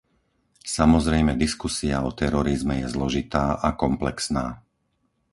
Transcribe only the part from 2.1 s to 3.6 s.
terorizme je zložitá